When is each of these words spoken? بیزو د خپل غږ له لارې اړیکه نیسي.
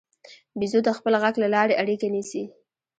بیزو 0.59 0.79
د 0.85 0.89
خپل 0.97 1.13
غږ 1.23 1.35
له 1.43 1.47
لارې 1.55 1.79
اړیکه 1.81 2.07
نیسي. 2.15 2.43